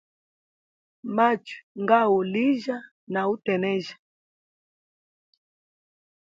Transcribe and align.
Machui 1.15 1.59
nga 1.81 1.99
u 2.07 2.09
uhulijya 2.13 2.77
na 3.13 3.21
utenejya. 3.33 3.95